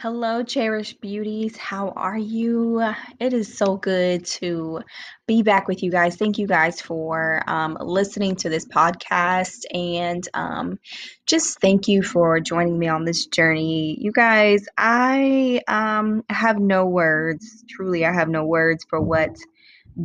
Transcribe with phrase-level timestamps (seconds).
[0.00, 1.56] Hello, cherished beauties.
[1.56, 2.80] How are you?
[3.18, 4.82] It is so good to
[5.26, 6.14] be back with you guys.
[6.14, 10.78] Thank you guys for um, listening to this podcast and um,
[11.26, 13.98] just thank you for joining me on this journey.
[14.00, 17.64] You guys, I um, have no words.
[17.68, 19.36] Truly, I have no words for what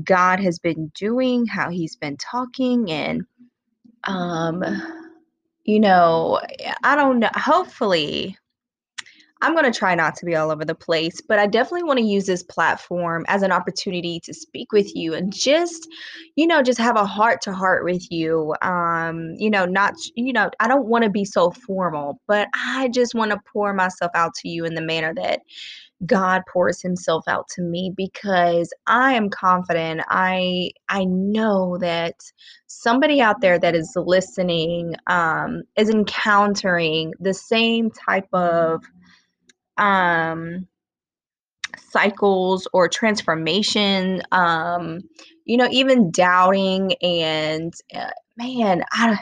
[0.04, 3.28] God has been doing, how He's been talking, and
[4.06, 4.64] um,
[5.66, 6.42] you know,
[6.84, 7.30] I don't know.
[7.36, 8.40] Hopefully,
[9.44, 12.00] I'm going to try not to be all over the place, but I definitely want
[12.00, 15.90] to use this platform as an opportunity to speak with you and just,
[16.36, 18.56] you know, just have a heart to heart with you.
[18.62, 22.88] Um, you know, not, you know, I don't want to be so formal, but I
[22.94, 25.42] just want to pour myself out to you in the manner that
[26.06, 30.02] God pours himself out to me because I am confident.
[30.08, 32.16] I I know that
[32.68, 38.84] somebody out there that is listening um, is encountering the same type of
[39.78, 40.68] um,
[41.92, 45.02] cycles or transformation, um,
[45.46, 49.20] you know, even doubting and uh, man, I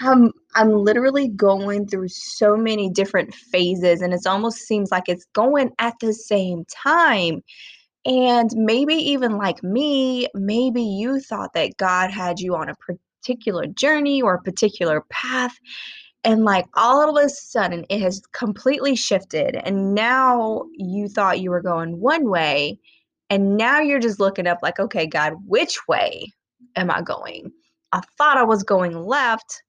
[0.00, 5.26] I'm I'm literally going through so many different phases and it almost seems like it's
[5.32, 7.42] going at the same time.
[8.06, 13.66] And maybe even like me, maybe you thought that God had you on a particular
[13.66, 15.54] journey or a particular path
[16.24, 21.50] and like all of a sudden it has completely shifted and now you thought you
[21.50, 22.78] were going one way
[23.30, 26.32] and now you're just looking up like okay god which way
[26.76, 27.50] am i going
[27.92, 29.62] i thought i was going left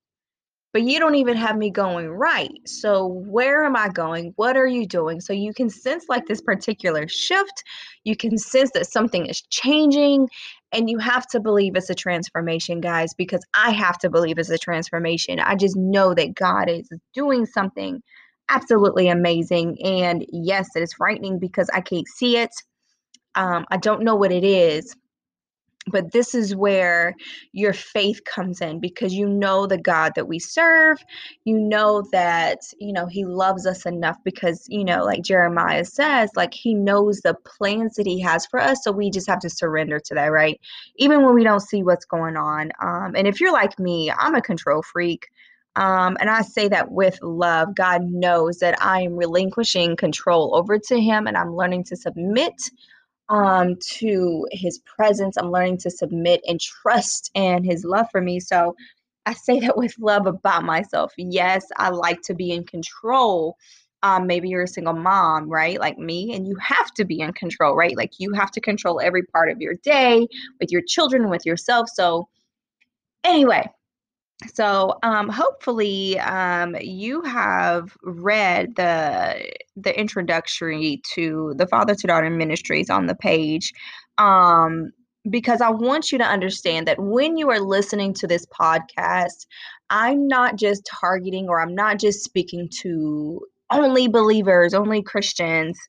[0.74, 2.52] but you don't even have me going right.
[2.66, 4.34] So, where am I going?
[4.38, 5.20] What are you doing?
[5.20, 7.64] So, you can sense like this particular shift.
[8.06, 10.30] You can sense that something is changing,
[10.74, 14.50] and you have to believe it's a transformation, guys, because I have to believe it's
[14.50, 15.40] a transformation.
[15.40, 18.02] I just know that God is doing something
[18.50, 19.78] absolutely amazing.
[19.84, 22.52] And yes, it is frightening because I can't see it.
[23.36, 24.96] Um, I don't know what it is,
[25.88, 27.16] but this is where
[27.54, 31.04] your faith comes in because you know the God that we serve.
[31.44, 36.30] You know that, you know, He loves us enough because, you know, like Jeremiah says,
[36.36, 38.84] like He knows the plans that He has for us.
[38.84, 40.60] So we just have to surrender to that, right?
[40.98, 42.72] Even when we don't see what's going on.
[42.82, 45.28] Um, and if you're like me, I'm a control freak.
[45.76, 47.76] Um, and I say that with love.
[47.76, 52.70] God knows that I am relinquishing control over to Him and I'm learning to submit
[53.32, 55.38] um, to his presence.
[55.38, 58.42] I'm learning to submit and trust in his love for me.
[58.42, 58.76] So
[59.26, 61.14] I say that with love about myself.
[61.18, 63.56] Yes, I like to be in control.
[64.04, 65.80] Um, maybe you're a single mom, right?
[65.80, 67.96] Like me, and you have to be in control, right?
[67.96, 70.28] Like you have to control every part of your day
[70.60, 71.88] with your children, with yourself.
[71.94, 72.28] So,
[73.24, 73.70] anyway,
[74.54, 82.30] so um, hopefully um, you have read the the introductory to the father to daughter
[82.30, 83.72] ministries on the page
[84.18, 84.92] um,
[85.30, 89.46] because i want you to understand that when you are listening to this podcast
[89.90, 93.42] i'm not just targeting or i'm not just speaking to
[93.72, 95.80] only believers only christians.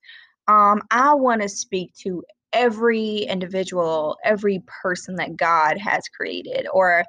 [0.49, 7.05] Um, i want to speak to every individual every person that god has created or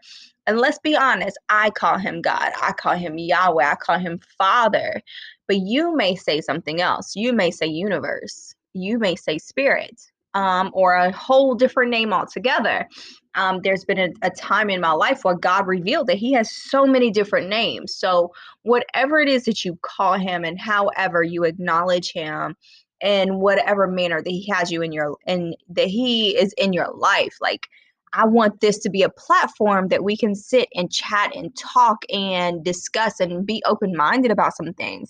[0.45, 2.51] and let's be honest, I call him God.
[2.61, 3.63] I call him Yahweh.
[3.63, 5.01] I call him Father.
[5.47, 7.15] But you may say something else.
[7.15, 8.53] You may say universe.
[8.73, 10.01] You may say spirit.
[10.35, 12.87] Um, or a whole different name altogether.
[13.35, 16.51] Um, there's been a, a time in my life where God revealed that He has
[16.51, 17.95] so many different names.
[17.95, 18.33] So,
[18.63, 22.55] whatever it is that you call Him and however you acknowledge Him,
[23.03, 26.91] in whatever manner that He has you in your, and that He is in your
[26.93, 27.67] life, like
[28.13, 32.03] I want this to be a platform that we can sit and chat and talk
[32.11, 35.09] and discuss and be open minded about some things.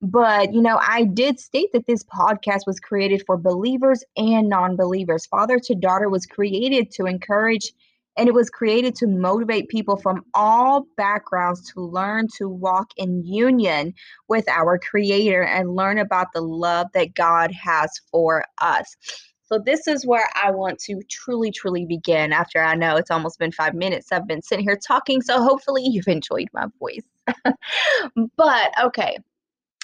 [0.00, 4.76] But, you know, I did state that this podcast was created for believers and non
[4.76, 5.26] believers.
[5.26, 7.72] Father to Daughter was created to encourage
[8.16, 13.24] and it was created to motivate people from all backgrounds to learn to walk in
[13.24, 13.92] union
[14.28, 18.96] with our Creator and learn about the love that God has for us.
[19.42, 23.38] So this is where I want to truly, truly begin after I know it's almost
[23.38, 24.10] been five minutes.
[24.10, 27.04] I've been sitting here talking, so hopefully you've enjoyed my voice.
[28.36, 29.18] but okay.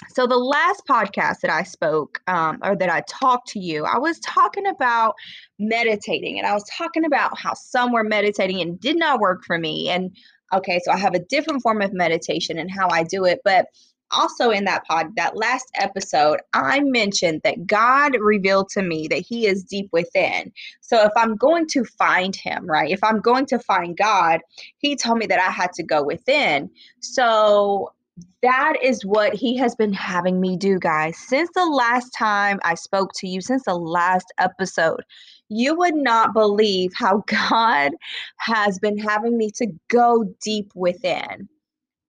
[0.09, 3.97] So the last podcast that I spoke um, or that I talked to you, I
[3.97, 5.15] was talking about
[5.59, 9.57] meditating and I was talking about how some were meditating and did not work for
[9.57, 9.89] me.
[9.89, 10.15] And
[10.53, 13.67] okay, so I have a different form of meditation and how I do it, but
[14.11, 19.25] also in that pod, that last episode, I mentioned that God revealed to me that
[19.27, 20.51] He is deep within.
[20.81, 24.41] So if I'm going to find Him, right, if I'm going to find God,
[24.77, 26.69] He told me that I had to go within.
[26.99, 27.91] So
[28.41, 31.17] that is what he has been having me do, guys.
[31.17, 35.01] Since the last time I spoke to you, since the last episode,
[35.49, 37.91] you would not believe how God
[38.37, 41.49] has been having me to go deep within.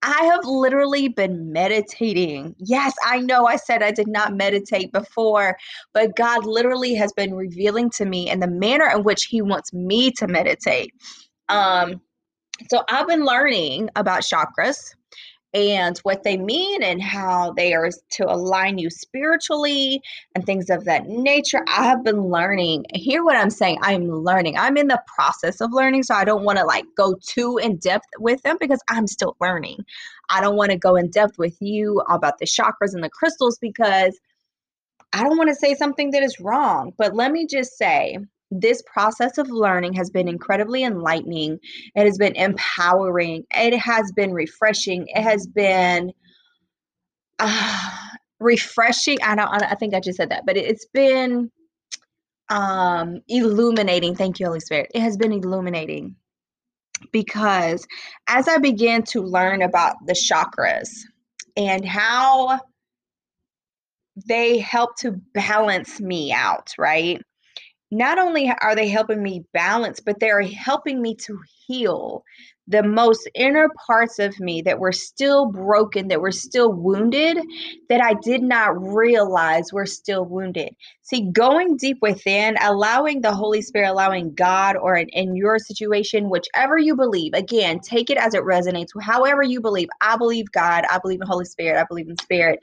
[0.03, 2.55] I have literally been meditating.
[2.59, 5.57] Yes, I know I said I did not meditate before,
[5.95, 9.73] but God literally has been revealing to me in the manner in which He wants
[9.73, 10.91] me to meditate.
[11.49, 12.01] Um,
[12.69, 14.77] so I've been learning about chakras
[15.55, 20.01] and what they mean and how they are to align you spiritually
[20.35, 21.63] and things of that nature.
[21.69, 22.85] I have been learning.
[22.93, 23.77] Hear what I'm saying?
[23.81, 24.57] I'm learning.
[24.57, 27.77] I'm in the process of learning, so I don't want to like go too in
[27.77, 29.85] depth with them because I'm still learning.
[30.29, 33.57] I don't want to go in depth with you about the chakras and the crystals
[33.57, 34.19] because
[35.13, 36.91] I don't want to say something that is wrong.
[36.97, 38.17] But let me just say
[38.51, 41.59] this process of learning has been incredibly enlightening.
[41.95, 43.43] It has been empowering.
[43.51, 45.05] It has been refreshing.
[45.07, 46.11] It has been
[47.39, 47.89] uh,
[48.39, 49.17] refreshing.
[49.23, 49.49] I don't.
[49.49, 51.51] I think I just said that, but it's been
[52.49, 54.15] um illuminating.
[54.15, 54.91] Thank you, Holy Spirit.
[54.93, 56.15] It has been illuminating
[57.11, 57.85] because
[58.27, 60.89] as I began to learn about the chakras
[61.57, 62.59] and how
[64.27, 67.21] they help to balance me out, right?
[67.91, 72.23] Not only are they helping me balance, but they're helping me to heal
[72.67, 77.37] the most inner parts of me that were still broken, that were still wounded,
[77.89, 80.75] that I did not realize were still wounded.
[81.03, 86.29] See, going deep within, allowing the Holy Spirit, allowing God, or in, in your situation,
[86.29, 89.89] whichever you believe, again, take it as it resonates, however you believe.
[90.01, 92.59] I believe God, I believe in Holy Spirit, I believe in Spirit.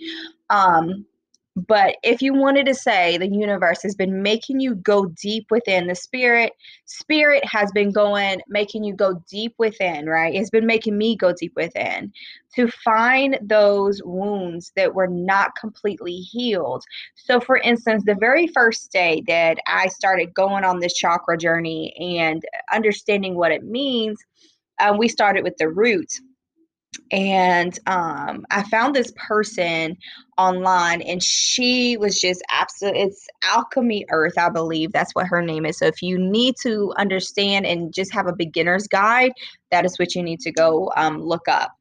[0.51, 1.07] Um,
[1.55, 5.87] but if you wanted to say the universe has been making you go deep within
[5.87, 6.53] the spirit,
[6.87, 10.35] spirit has been going, making you go deep within, right?
[10.35, 12.11] It's been making me go deep within
[12.55, 16.85] to find those wounds that were not completely healed.
[17.17, 21.95] So, for instance, the very first day that I started going on this chakra journey
[22.19, 24.19] and understanding what it means,
[24.81, 26.21] um, we started with the roots
[27.11, 29.97] and um, I found this person
[30.39, 32.97] online, and she was just absolute.
[32.97, 35.79] It's Alchemy Earth, I believe that's what her name is.
[35.79, 39.33] So if you need to understand and just have a beginner's guide,
[39.71, 41.73] that is what you need to go um, look up.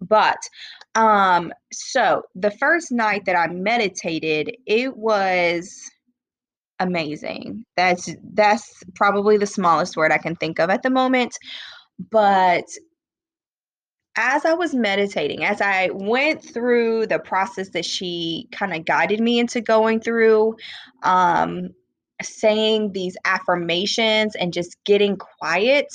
[0.00, 0.38] But
[0.94, 5.90] um, so the first night that I meditated, it was
[6.78, 7.64] amazing.
[7.76, 11.36] That's that's probably the smallest word I can think of at the moment
[12.10, 12.64] but
[14.16, 19.20] as I was meditating, as I went through the process that she kind of guided
[19.20, 20.56] me into going through,
[21.02, 21.70] um,
[22.22, 25.86] saying these affirmations and just getting quiet,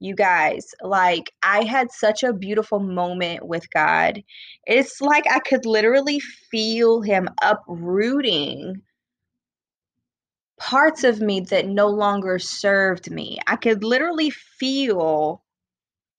[0.00, 4.22] you guys, like I had such a beautiful moment with God.
[4.66, 8.82] It's like I could literally feel Him uprooting
[10.58, 13.38] parts of me that no longer served me.
[13.46, 15.42] I could literally feel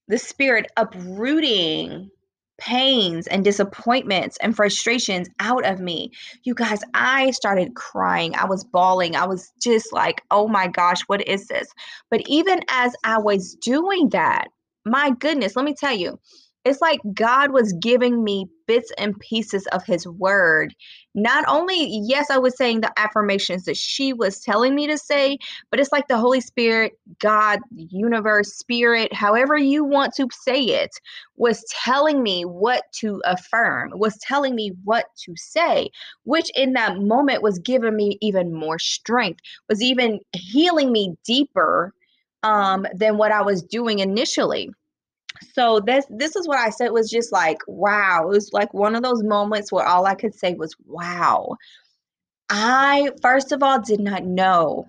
[0.08, 2.10] the spirit uprooting
[2.58, 6.12] pains and disappointments and frustrations out of me.
[6.44, 8.36] You guys, I started crying.
[8.36, 9.16] I was bawling.
[9.16, 11.68] I was just like, oh my gosh, what is this?
[12.10, 14.48] But even as I was doing that,
[14.86, 16.20] my goodness, let me tell you,
[16.68, 20.76] it's like God was giving me bits and pieces of his word.
[21.16, 25.38] Not only, yes, I was saying the affirmations that she was telling me to say,
[25.72, 30.92] but it's like the Holy Spirit, God, universe, spirit, however you want to say it,
[31.38, 35.90] was telling me what to affirm, was telling me what to say,
[36.26, 41.94] which in that moment was giving me even more strength, was even healing me deeper
[42.44, 44.70] um, than what I was doing initially
[45.54, 48.24] so this this is what I said was just like wow.
[48.24, 51.56] It was like one of those moments where all I could say was wow.
[52.50, 54.88] I first of all did not know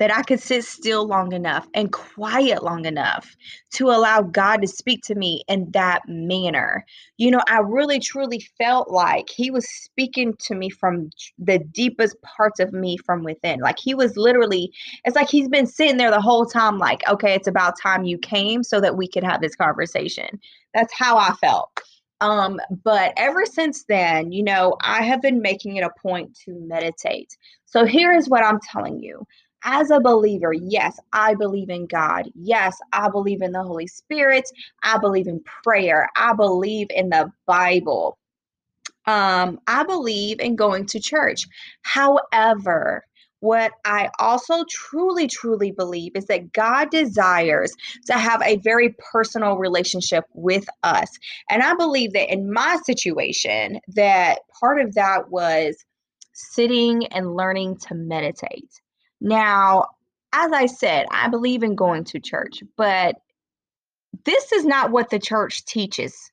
[0.00, 3.36] that I could sit still long enough and quiet long enough
[3.74, 6.86] to allow God to speak to me in that manner.
[7.18, 12.16] You know, I really truly felt like He was speaking to me from the deepest
[12.22, 13.60] parts of me from within.
[13.60, 14.72] Like He was literally,
[15.04, 18.16] it's like He's been sitting there the whole time, like, okay, it's about time you
[18.16, 20.40] came so that we could have this conversation.
[20.72, 21.70] That's how I felt.
[22.22, 26.52] Um, but ever since then, you know, I have been making it a point to
[26.52, 27.36] meditate.
[27.66, 29.26] So here is what I'm telling you
[29.64, 32.30] as a believer, yes, I believe in God.
[32.34, 34.44] Yes, I believe in the Holy Spirit.
[34.82, 36.08] I believe in prayer.
[36.16, 38.18] I believe in the Bible.
[39.06, 41.46] Um, I believe in going to church.
[41.82, 43.04] However,
[43.40, 47.74] what I also truly, truly believe is that God desires
[48.06, 51.08] to have a very personal relationship with us.
[51.48, 55.84] And I believe that in my situation, that part of that was
[56.34, 58.70] sitting and learning to meditate.
[59.20, 59.86] Now,
[60.32, 63.16] as I said, I believe in going to church, but
[64.24, 66.30] this is not what the church teaches.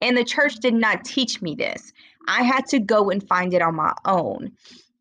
[0.00, 1.92] And the church did not teach me this.
[2.28, 4.52] I had to go and find it on my own.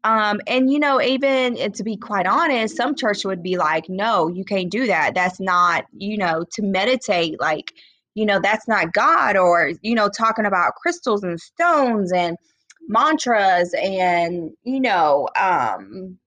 [0.04, 4.28] Um, and you know, even to be quite honest, some church would be like, no,
[4.30, 5.14] you can't do that.
[5.14, 7.74] That's not, you know, to meditate, like,
[8.16, 12.38] you know, that's not God, or, you know, talking about crystals and stones and
[12.88, 16.18] mantras and, you know, um,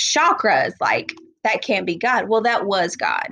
[0.00, 1.12] chakras, like
[1.44, 2.28] that can't be God.
[2.28, 3.28] Well, that was God.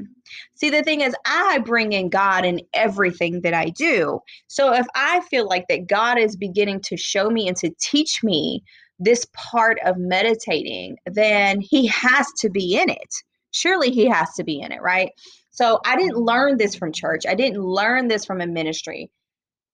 [0.54, 4.20] See, the thing is, I bring in God in everything that I do.
[4.46, 8.22] So if I feel like that God is beginning to show me and to teach
[8.22, 8.62] me
[8.98, 13.14] this part of meditating, then he has to be in it.
[13.52, 15.10] Surely he has to be in it, right?
[15.50, 16.24] So I didn't mm-hmm.
[16.24, 17.22] learn this from church.
[17.28, 19.10] I didn't learn this from a ministry.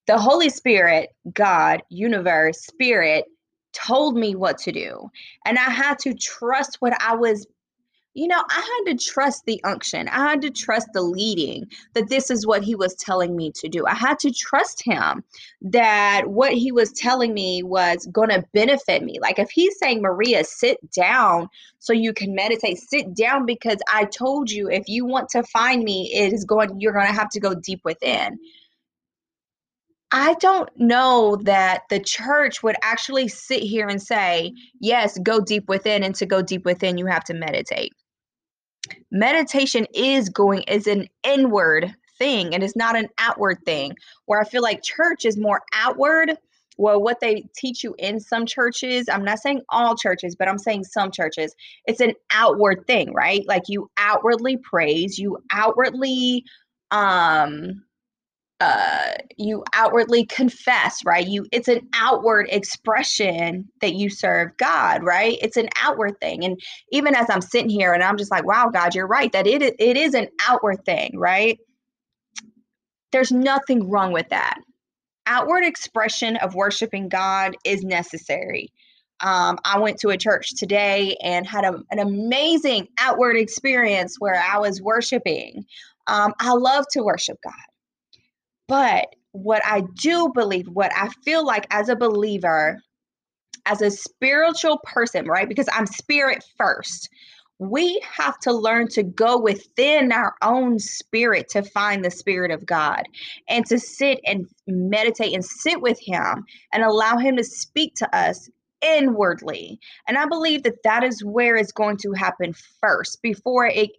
[0.07, 3.25] The Holy Spirit, God, universe, spirit
[3.75, 5.11] told me what to do.
[5.45, 7.47] And I had to trust what I was
[8.15, 10.09] you know, I had to trust the unction.
[10.09, 13.69] I had to trust the leading that this is what he was telling me to
[13.69, 13.85] do.
[13.87, 15.25] I had to trust him
[15.63, 19.19] that what he was telling me was going to benefit me.
[19.21, 21.49] Like if he's saying, Maria, sit down
[21.81, 25.83] so you can meditate, sit down because I told you if you want to find
[25.83, 28.39] me, it is going, you're going to have to go deep within.
[30.17, 35.69] I don't know that the church would actually sit here and say, yes, go deep
[35.69, 36.05] within.
[36.05, 37.93] And to go deep within, you have to meditate.
[39.11, 42.55] Meditation is going is an inward thing.
[42.55, 43.97] And it's not an outward thing.
[44.27, 46.39] Where i feel like church is more outward
[46.79, 50.59] well what they teach you in some churches i'm not saying all churches but i'm
[50.59, 51.55] saying some churches
[51.87, 53.45] it's an outward thing right?
[53.49, 56.45] Like you outwardly praise you outwardly
[56.93, 57.83] um
[58.65, 61.27] uh, you outwardly confess, right?
[61.27, 65.37] You it's an outward expression that you serve God, right?
[65.43, 66.45] It's an outward thing.
[66.45, 66.59] And
[66.91, 69.63] even as I'm sitting here and I'm just like, wow, God, you're right, that it
[69.63, 71.59] it is an outward thing, right?
[73.13, 74.61] There's nothing wrong with that.
[75.27, 78.73] Outward expression of worshiping God is necessary.
[79.21, 84.43] Um, I went to a church today and had a, an amazing outward experience where
[84.43, 85.67] I was worshiping.
[86.07, 87.53] Um, I love to worship God.
[88.67, 92.81] But what I do believe, what I feel like as a believer,
[93.67, 95.49] as a spiritual person, right?
[95.49, 97.09] Because I'm spirit first.
[97.59, 102.67] We have to learn to go within our own spirit to find the spirit of
[102.67, 103.05] God
[103.49, 108.17] and to sit and meditate and sit with Him and allow Him to speak to
[108.17, 108.51] us
[108.85, 109.81] inwardly.
[110.07, 113.91] And I believe that that is where it's going to happen first before it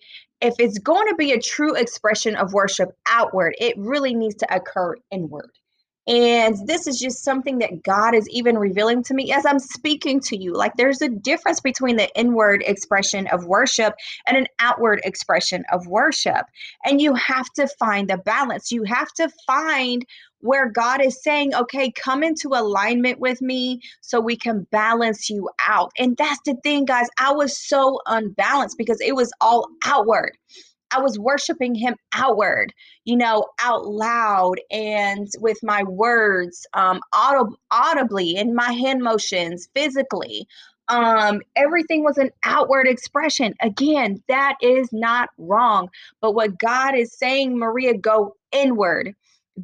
[0.42, 4.56] if it's going to be a true expression of worship outward, it really needs to
[4.56, 5.50] occur inward.
[6.08, 10.20] And this is just something that God is even revealing to me as I'm speaking
[10.22, 10.54] to you.
[10.54, 13.96] Like there's a difference between the inward expression of worship
[14.28, 16.46] and an outward expression of worship.
[16.86, 18.72] And you have to find the balance.
[18.72, 20.06] You have to find
[20.46, 25.50] where God is saying, okay, come into alignment with me so we can balance you
[25.68, 25.92] out.
[25.98, 27.08] And that's the thing, guys.
[27.20, 30.38] I was so unbalanced because it was all outward.
[30.92, 32.74] I was worshiping him outward,
[33.06, 39.68] you know, out loud and with my words, um, audib- audibly in my hand motions,
[39.76, 40.48] physically.
[40.88, 43.56] Um, everything was an outward expression.
[43.62, 45.90] Again, that is not wrong.
[46.22, 49.16] But what God is saying, Maria, go inward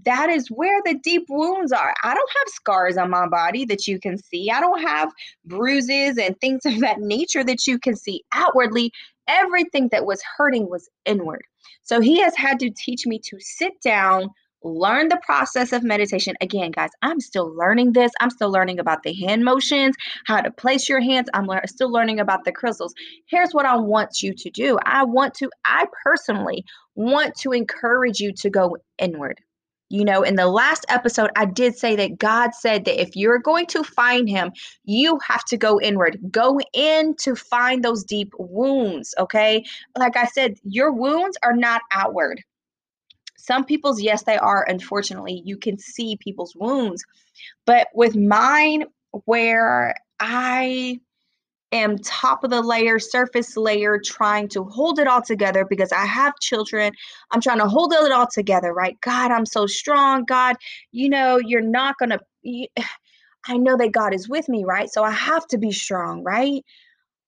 [0.05, 1.93] that is where the deep wounds are.
[2.03, 4.49] I don't have scars on my body that you can see.
[4.49, 5.11] I don't have
[5.45, 8.91] bruises and things of that nature that you can see outwardly.
[9.27, 11.43] Everything that was hurting was inward.
[11.83, 14.29] So he has had to teach me to sit down,
[14.63, 16.35] learn the process of meditation.
[16.41, 18.11] Again, guys, I'm still learning this.
[18.19, 19.95] I'm still learning about the hand motions,
[20.25, 21.29] how to place your hands.
[21.33, 22.93] I'm le- still learning about the crystals.
[23.25, 28.19] Here's what I want you to do I want to, I personally want to encourage
[28.19, 29.39] you to go inward.
[29.91, 33.39] You know, in the last episode, I did say that God said that if you're
[33.39, 34.53] going to find him,
[34.85, 36.17] you have to go inward.
[36.31, 39.65] Go in to find those deep wounds, okay?
[39.97, 42.41] Like I said, your wounds are not outward.
[43.37, 44.63] Some people's, yes, they are.
[44.69, 47.03] Unfortunately, you can see people's wounds.
[47.65, 48.85] But with mine,
[49.25, 51.01] where I
[51.71, 56.05] am top of the layer, surface layer, trying to hold it all together because I
[56.05, 56.93] have children.
[57.31, 58.99] I'm trying to hold it all together, right?
[59.01, 60.25] God, I'm so strong.
[60.25, 60.55] God,
[60.91, 62.11] you know, you're not going
[62.45, 62.67] to.
[63.47, 64.89] I know that God is with me, right?
[64.91, 66.63] So I have to be strong, right?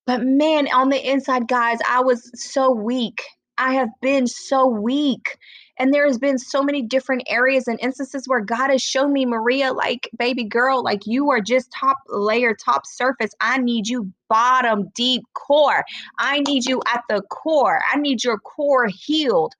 [0.05, 3.23] But man, on the inside, guys, I was so weak.
[3.57, 5.37] I have been so weak.
[5.79, 9.73] And there's been so many different areas and instances where God has shown me, Maria,
[9.73, 13.31] like, baby girl, like you are just top layer, top surface.
[13.41, 15.83] I need you bottom, deep core.
[16.19, 17.81] I need you at the core.
[17.91, 19.53] I need your core healed.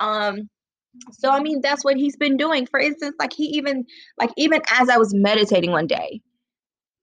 [0.00, 0.48] Um,
[1.12, 2.66] so I mean that's what he's been doing.
[2.66, 3.84] For instance, like he even
[4.18, 6.20] like even as I was meditating one day,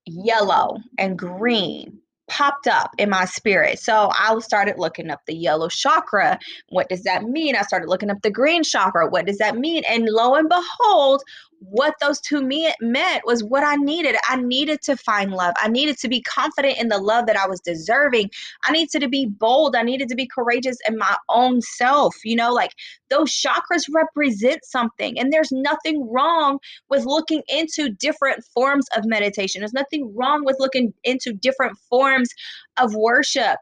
[0.05, 3.79] yellow and green popped up in my spirit.
[3.79, 6.39] So I started looking up the yellow chakra.
[6.69, 7.55] What does that mean?
[7.55, 9.07] I started looking up the green chakra.
[9.09, 9.83] What does that mean?
[9.89, 11.23] And lo and behold,
[11.59, 14.15] what those two me- meant was what I needed.
[14.27, 15.53] I needed to find love.
[15.61, 18.31] I needed to be confident in the love that I was deserving.
[18.63, 19.75] I needed to be bold.
[19.75, 22.15] I needed to be courageous in my own self.
[22.23, 22.71] You know, like
[23.09, 25.19] those chakras represent something.
[25.19, 29.61] And there's nothing wrong with looking into different forms of meditation.
[29.61, 32.29] There's nothing wrong with looking into different forms
[32.77, 33.57] of worship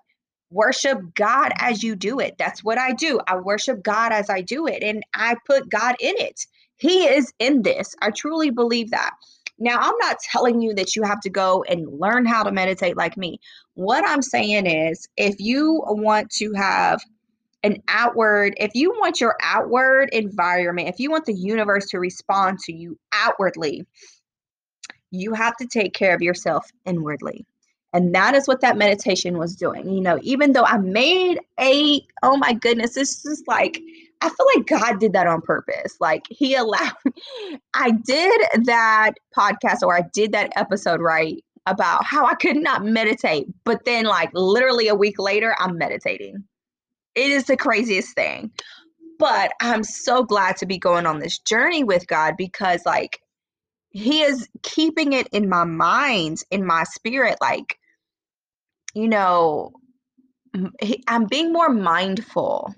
[0.51, 2.36] worship God as you do it.
[2.38, 3.20] That's what I do.
[3.27, 6.46] I worship God as I do it, and I put God in it.
[6.77, 7.96] He is in this.
[8.01, 9.12] I truly believe that.
[9.60, 12.96] Now, I'm not telling you that you have to go and learn how to meditate
[12.96, 13.39] like me.
[13.74, 17.01] What I'm saying is, if you want to have
[17.63, 22.60] an outward, if you want your outward environment, if you want the universe to respond
[22.60, 23.88] to you outwardly,
[25.10, 27.46] you have to take care of yourself inwardly.
[27.93, 29.89] And that is what that meditation was doing.
[29.89, 33.81] You know, even though I made a, oh my goodness, this is like,
[34.21, 35.97] I feel like God did that on purpose.
[36.00, 36.93] Like he allowed
[37.74, 42.86] I did that podcast or I did that episode right about how I could not
[42.86, 46.43] meditate, but then like literally a week later I'm meditating.
[47.15, 48.51] It is the craziest thing.
[49.19, 53.19] But I'm so glad to be going on this journey with God because like
[53.89, 57.77] he is keeping it in my mind, in my spirit like
[58.93, 59.74] you know,
[61.07, 62.74] I'm being more mindful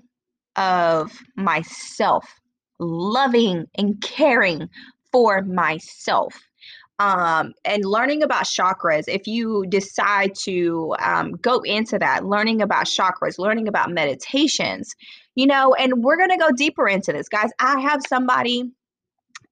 [0.60, 2.38] of myself,
[2.78, 4.68] loving and caring
[5.10, 6.38] for myself.
[6.98, 12.84] Um, and learning about chakras, if you decide to um, go into that, learning about
[12.84, 14.94] chakras, learning about meditations,
[15.34, 17.48] you know, and we're going to go deeper into this, guys.
[17.58, 18.70] I have somebody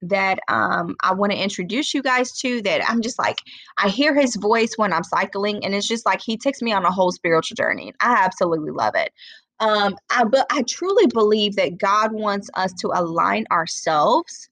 [0.03, 3.39] that um, I want to introduce you guys to that I'm just like,
[3.79, 6.85] I hear his voice when I'm cycling, and it's just like he takes me on
[6.85, 7.93] a whole spiritual journey.
[7.99, 9.11] I absolutely love it.
[9.59, 14.49] Um, I, but I truly believe that God wants us to align ourselves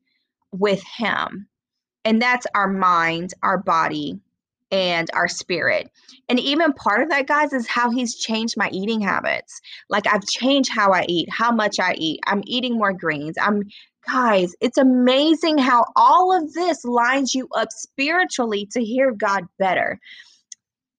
[0.52, 1.48] with Him,
[2.06, 4.20] and that's our mind, our body,
[4.72, 5.89] and our spirit.
[6.28, 9.62] And even part of that, guys, is how He's changed my eating habits.
[9.89, 12.20] Like I've changed how I eat, how much I eat.
[12.26, 13.36] I'm eating more greens.
[13.41, 13.63] I'm
[14.08, 20.00] guys, it's amazing how all of this lines you up spiritually to hear God better.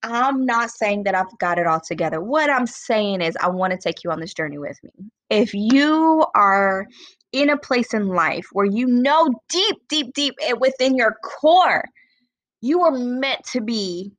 [0.03, 2.21] I'm not saying that I've got it all together.
[2.21, 4.91] What I'm saying is, I want to take you on this journey with me.
[5.29, 6.87] If you are
[7.31, 11.83] in a place in life where you know deep, deep, deep eh, within your core,
[12.61, 14.11] you are meant to be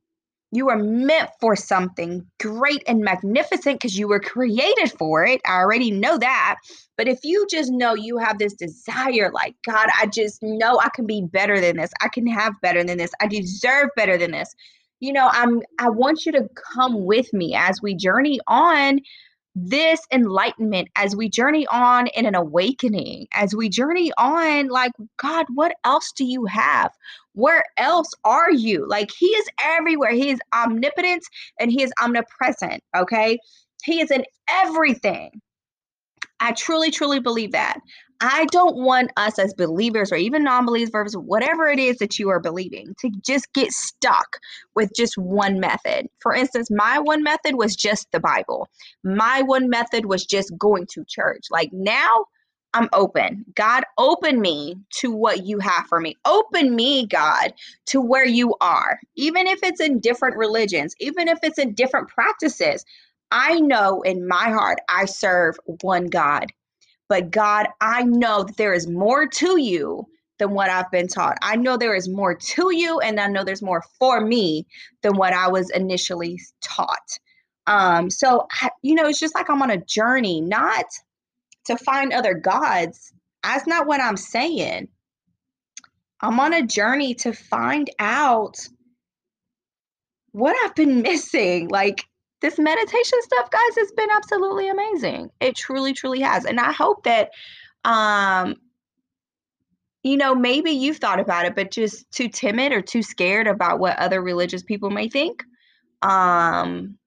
[0.51, 5.39] you are meant for something great and magnificent because you were created for it.
[5.47, 6.57] I already know that.
[6.97, 10.89] But if you just know you have this desire, like, God, I just know I
[10.93, 11.91] can be better than this.
[12.01, 13.11] I can have better than this.
[13.21, 14.53] I deserve better than this.
[15.01, 19.01] You know, I'm I want you to come with me as we journey on
[19.55, 25.45] this enlightenment as we journey on in an awakening, as we journey on, like, God,
[25.53, 26.91] what else do you have?
[27.33, 28.87] Where else are you?
[28.87, 30.11] Like, He is everywhere.
[30.11, 31.23] He is omnipotent
[31.59, 32.81] and He is omnipresent.
[32.95, 33.39] Okay.
[33.83, 35.41] He is in everything.
[36.39, 37.79] I truly, truly believe that.
[38.21, 42.29] I don't want us as believers or even non believers, whatever it is that you
[42.29, 44.37] are believing, to just get stuck
[44.75, 46.07] with just one method.
[46.19, 48.69] For instance, my one method was just the Bible,
[49.03, 51.45] my one method was just going to church.
[51.49, 52.25] Like now,
[52.73, 53.45] I'm open.
[53.55, 56.15] God, open me to what you have for me.
[56.25, 57.53] Open me, God,
[57.87, 58.99] to where you are.
[59.17, 62.85] Even if it's in different religions, even if it's in different practices,
[63.31, 66.51] I know in my heart I serve one God.
[67.11, 70.07] But God, I know that there is more to you
[70.39, 71.37] than what I've been taught.
[71.41, 74.65] I know there is more to you, and I know there's more for me
[75.01, 77.19] than what I was initially taught.
[77.67, 78.47] Um, so,
[78.81, 80.85] you know, it's just like I'm on a journey, not
[81.65, 83.11] to find other gods.
[83.43, 84.87] That's not what I'm saying.
[86.21, 88.55] I'm on a journey to find out
[90.31, 91.67] what I've been missing.
[91.67, 92.05] Like,
[92.41, 95.29] this meditation stuff, guys, has been absolutely amazing.
[95.39, 96.45] It truly, truly has.
[96.45, 97.29] And I hope that,
[97.85, 98.55] um,
[100.03, 103.79] you know, maybe you've thought about it, but just too timid or too scared about
[103.79, 105.43] what other religious people may think.
[106.01, 106.97] Um,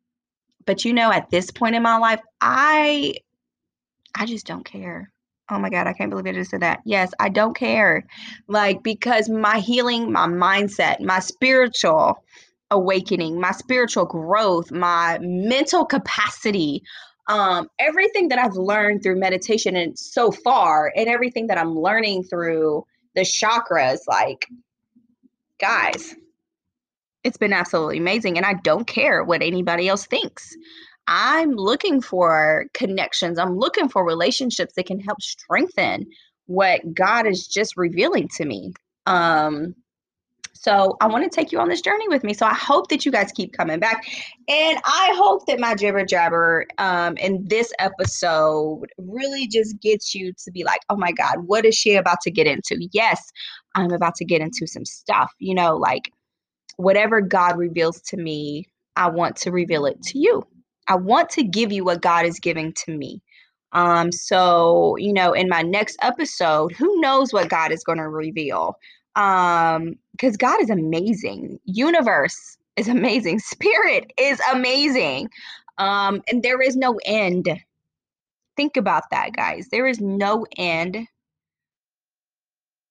[0.66, 3.14] but you know, at this point in my life, I
[4.14, 5.10] I just don't care.
[5.50, 6.80] Oh my God, I can't believe I just said that.
[6.86, 8.06] Yes, I don't care.
[8.48, 12.24] Like, because my healing, my mindset, my spiritual
[12.70, 16.82] awakening, my spiritual growth, my mental capacity,
[17.28, 22.24] um, everything that I've learned through meditation and so far, and everything that I'm learning
[22.24, 24.46] through the chakras, like,
[25.60, 26.14] guys,
[27.22, 28.36] it's been absolutely amazing.
[28.36, 30.54] And I don't care what anybody else thinks.
[31.06, 33.38] I'm looking for connections.
[33.38, 36.06] I'm looking for relationships that can help strengthen
[36.46, 38.72] what God is just revealing to me.
[39.06, 39.74] Um,
[40.64, 42.32] so I want to take you on this journey with me.
[42.32, 44.06] So I hope that you guys keep coming back.
[44.48, 50.32] And I hope that my jibber jabber um, in this episode really just gets you
[50.42, 52.88] to be like, oh my God, what is she about to get into?
[52.92, 53.30] Yes,
[53.74, 56.10] I'm about to get into some stuff, you know, like
[56.78, 60.46] whatever God reveals to me, I want to reveal it to you.
[60.88, 63.20] I want to give you what God is giving to me.
[63.72, 68.08] Um, so, you know, in my next episode, who knows what God is going to
[68.08, 68.78] reveal?
[69.16, 71.58] Um, because God is amazing.
[71.64, 73.38] Universe is amazing.
[73.40, 75.28] Spirit is amazing.
[75.78, 77.48] Um, and there is no end.
[78.56, 79.68] Think about that, guys.
[79.70, 81.08] There is no end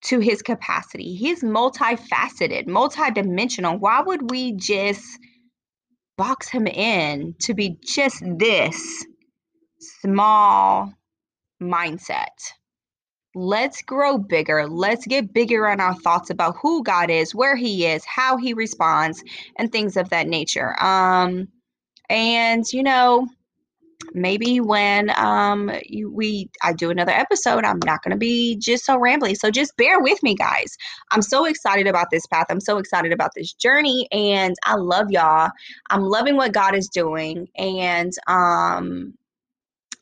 [0.04, 1.16] to his capacity.
[1.16, 3.80] He's multifaceted, multidimensional.
[3.80, 5.06] Why would we just
[6.18, 9.06] box him in to be just this
[9.80, 10.94] small
[11.62, 12.28] mindset?
[13.36, 14.68] Let's grow bigger.
[14.68, 18.54] Let's get bigger on our thoughts about who God is, where he is, how he
[18.54, 19.24] responds,
[19.58, 20.76] and things of that nature.
[20.82, 21.48] Um
[22.10, 23.28] and you know,
[24.14, 28.86] maybe when um you, we I do another episode, I'm not going to be just
[28.86, 29.36] so rambly.
[29.36, 30.76] So just bear with me, guys.
[31.12, 32.48] I'm so excited about this path.
[32.50, 35.50] I'm so excited about this journey, and I love y'all.
[35.90, 39.14] I'm loving what God is doing, and um,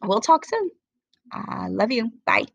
[0.03, 0.69] we'll talk soon.
[1.31, 2.11] I love you.
[2.25, 2.45] Bye.